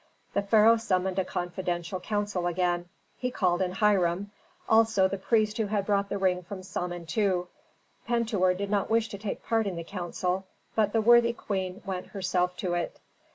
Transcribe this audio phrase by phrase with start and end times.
[0.33, 2.89] The pharaoh summoned a confidential council again.
[3.19, 4.31] He called in Hiram,
[4.67, 7.45] also the priest who had brought the ring from Samentu.
[8.07, 12.07] Pentuer did not wish to take part in the council, but the worthy queen went
[12.07, 12.99] herself to it.